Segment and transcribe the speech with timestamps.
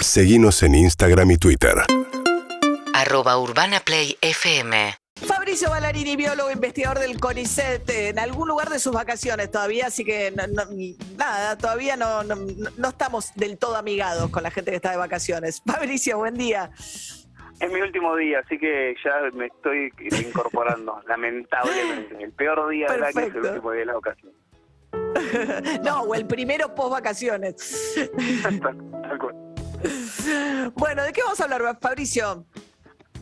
[0.00, 1.74] Seguimos en Instagram y Twitter.
[2.94, 4.94] Arroba Urbana Play FM.
[5.26, 10.30] Fabricio Ballarini, biólogo, investigador del CONICET, en algún lugar de sus vacaciones todavía, así que
[10.30, 10.64] no- no-
[11.16, 12.36] nada, todavía no, no-
[12.76, 15.60] no estamos del todo amigados con la gente que está de vacaciones.
[15.66, 16.70] Fabricio, buen día.
[17.60, 19.92] Es mi último día, así que ya me estoy
[20.24, 22.22] incorporando, lamentablemente.
[22.22, 24.32] El peor día del año es el último día de la ocasión.
[25.84, 27.94] No, o el primero post vacaciones.
[28.42, 29.34] Tal cual.
[30.74, 32.44] Bueno, ¿de qué vamos a hablar, Fabricio?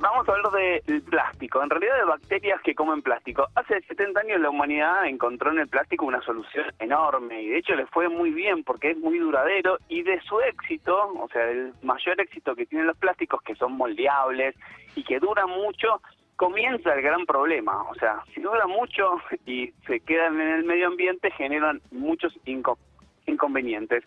[0.00, 0.52] Vamos a hablar
[0.86, 3.48] del plástico, en realidad de bacterias que comen plástico.
[3.56, 7.74] Hace 70 años la humanidad encontró en el plástico una solución enorme y de hecho
[7.74, 11.72] le fue muy bien porque es muy duradero y de su éxito, o sea, el
[11.82, 14.54] mayor éxito que tienen los plásticos que son moldeables
[14.94, 16.00] y que duran mucho,
[16.36, 17.82] comienza el gran problema.
[17.90, 22.78] O sea, si duran mucho y se quedan en el medio ambiente generan muchos inco-
[23.26, 24.04] inconvenientes.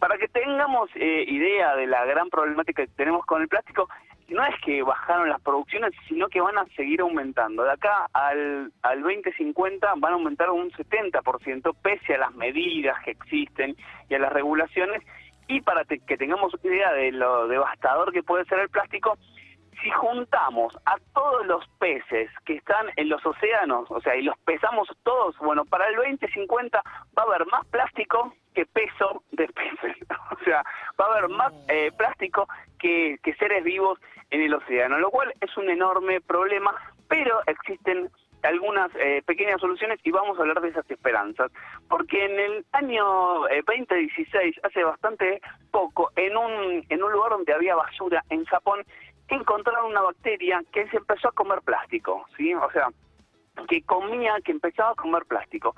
[0.00, 3.86] Para que tengamos eh, idea de la gran problemática que tenemos con el plástico,
[4.28, 7.64] no es que bajaron las producciones, sino que van a seguir aumentando.
[7.64, 13.10] De acá al, al 2050 van a aumentar un 70%, pese a las medidas que
[13.10, 13.76] existen
[14.08, 15.02] y a las regulaciones.
[15.48, 19.18] Y para que tengamos idea de lo devastador que puede ser el plástico,
[19.82, 24.38] si juntamos a todos los peces que están en los océanos, o sea, y los
[24.44, 26.82] pesamos todos, bueno, para el 2050
[27.18, 29.96] va a haber más plástico que peso de peces.
[30.30, 30.62] O sea,
[30.98, 32.48] va a haber más eh, plástico
[32.78, 33.98] que, que seres vivos
[34.30, 36.74] en el océano, lo cual es un enorme problema,
[37.08, 38.08] pero existen
[38.42, 41.52] algunas eh, pequeñas soluciones y vamos a hablar de esas esperanzas,
[41.88, 45.40] porque en el año eh, 2016, hace bastante
[45.70, 48.82] poco, en un, en un lugar donde había basura en Japón,
[49.28, 52.54] encontraron una bacteria que se empezó a comer plástico, ¿sí?
[52.54, 52.88] O sea,
[53.68, 55.74] que comía, que empezaba a comer plástico.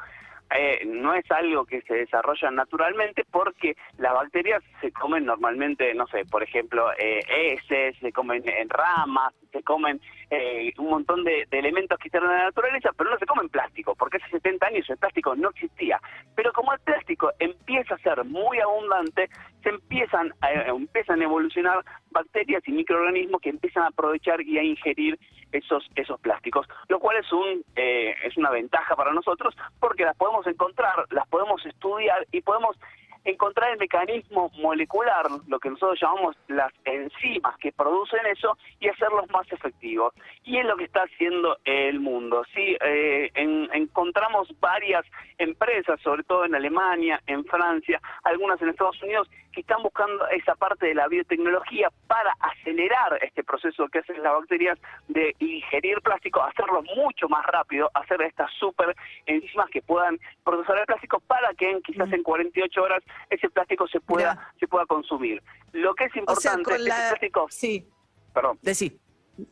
[0.56, 6.06] Eh, no es algo que se desarrolla naturalmente porque las bacterias se comen normalmente, no
[6.06, 10.00] sé, por ejemplo, eh, se comen en ramas, se comen
[10.31, 13.94] eh, un montón de, elementos que están en la naturaleza, pero no se comen plástico,
[13.94, 16.00] porque hace 70 años el plástico no existía.
[16.34, 19.28] Pero como el plástico empieza a ser muy abundante,
[19.62, 24.62] se empiezan a, empiezan a evolucionar bacterias y microorganismos que empiezan a aprovechar y a
[24.62, 25.19] ingerir
[25.53, 30.16] esos esos plásticos, lo cual es un eh, es una ventaja para nosotros porque las
[30.16, 32.76] podemos encontrar, las podemos estudiar y podemos
[33.25, 39.31] encontrar el mecanismo molecular, lo que nosotros llamamos las enzimas que producen eso y hacerlos
[39.31, 40.12] más efectivos.
[40.44, 42.44] Y es lo que está haciendo el mundo.
[42.55, 45.05] Sí, eh, en- encontramos varias
[45.38, 50.55] empresas, sobre todo en Alemania, en Francia, algunas en Estados Unidos, que están buscando esa
[50.55, 54.78] parte de la biotecnología para acelerar este proceso que hacen las bacterias
[55.09, 58.97] de ingerir plástico, hacerlo mucho más rápido, hacer estas super
[59.27, 63.87] enzimas que puedan procesar el plástico para que en, quizás en 48 horas ese plástico
[63.89, 65.43] se pueda se pueda consumir.
[65.73, 67.87] Lo que es O sea, importante es que ese plástico, Sí,
[68.33, 68.99] perdón, decí.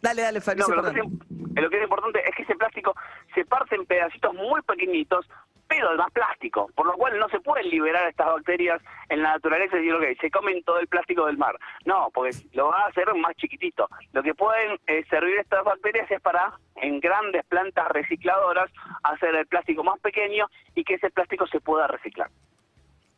[0.03, 2.55] Dale, dale, no, Fabricio, pero lo, que es, lo que es importante es que ese
[2.55, 2.95] plástico
[3.35, 5.27] se parte en pedacitos muy pequeñitos,
[5.67, 9.77] pero además plástico, por lo cual no se pueden liberar estas bacterias en la naturaleza
[9.77, 11.57] y decir, ok, se comen todo el plástico del mar.
[11.85, 13.89] No, porque lo va a hacer más chiquitito.
[14.13, 18.71] Lo que pueden eh, servir estas bacterias es para, en grandes plantas recicladoras,
[19.05, 22.31] hacer el plástico más pequeño y que ese plástico se pueda reciclar.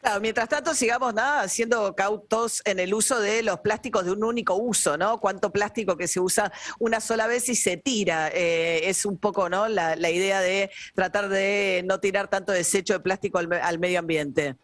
[0.03, 4.25] Claro, mientras tanto sigamos nada siendo cautos en el uso de los plásticos de un
[4.25, 5.21] único uso, ¿no?
[5.21, 8.29] Cuánto plástico que se usa una sola vez y se tira.
[8.35, 9.69] Eh, es un poco, ¿no?
[9.69, 13.79] La, la idea de tratar de no tirar tanto desecho de plástico al, me- al
[13.79, 14.57] medio ambiente.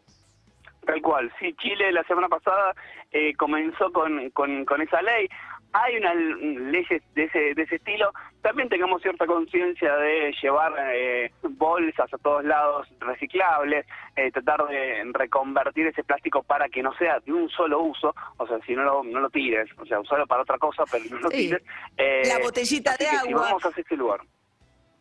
[0.85, 2.75] Tal cual, sí, Chile la semana pasada
[3.13, 5.29] eh, comenzó con, con, con esa ley.
[5.73, 8.11] Hay unas leyes de ese, de ese estilo.
[8.43, 13.85] También tengamos cierta conciencia de llevar eh, bolsas a todos lados reciclables,
[14.17, 18.47] eh, tratar de reconvertir ese plástico para que no sea de un solo uso, o
[18.47, 21.19] sea, si no lo, no lo tires, o sea, usarlo para otra cosa, pero no
[21.21, 21.37] lo Sí.
[21.49, 21.63] tires.
[21.97, 23.43] Eh, La botellita de que si agua.
[23.43, 24.21] vamos hacia ese lugar.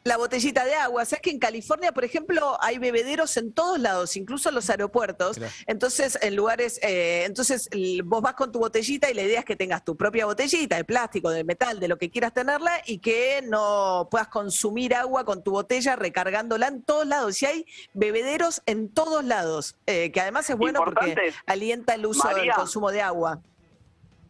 [0.08, 1.04] La botellita de agua.
[1.04, 5.38] ¿Sabes que en California, por ejemplo, hay bebederos en todos lados, incluso en los aeropuertos?
[5.66, 7.70] Entonces, en lugares, eh, entonces
[8.06, 10.86] vos vas con tu botellita y la idea es que tengas tu propia botellita de
[10.86, 15.44] plástico, de metal, de lo que quieras tenerla y que no puedas consumir agua con
[15.44, 17.42] tu botella recargándola en todos lados.
[17.42, 22.26] Y hay bebederos en todos lados, eh, que además es bueno porque alienta el uso
[22.30, 22.54] del María.
[22.54, 23.42] consumo de agua.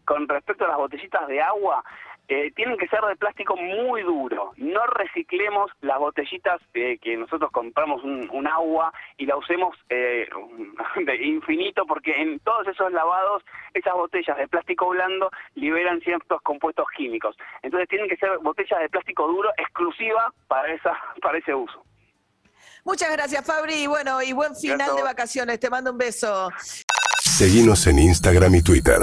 [0.05, 1.83] con respecto a las botellitas de agua,
[2.27, 4.51] eh, tienen que ser de plástico muy duro.
[4.57, 10.27] No reciclemos las botellitas eh, que nosotros compramos un, un agua y la usemos eh,
[11.05, 13.43] de infinito, porque en todos esos lavados,
[13.73, 17.37] esas botellas de plástico blando liberan ciertos compuestos químicos.
[17.61, 21.83] Entonces tienen que ser botellas de plástico duro exclusiva para, esa, para ese uso.
[22.83, 23.83] Muchas gracias, Fabri.
[23.83, 24.95] Y bueno, y buen final Gracias.
[24.97, 25.59] de vacaciones.
[25.59, 26.49] Te mando un beso.
[27.19, 28.97] Seguimos en Instagram y Twitter.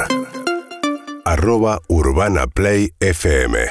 [1.25, 3.67] Arroba Urbana Play FM